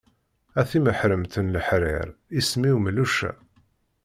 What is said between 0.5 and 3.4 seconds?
A timeḥremt n leḥrir, isem-im melluca.